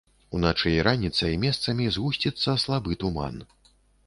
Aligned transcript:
Уначы 0.37 0.71
і 0.77 0.79
раніцай 0.87 1.37
месцамі 1.43 1.85
згусціцца 1.99 2.57
слабы 2.65 2.99
туман. 3.05 3.35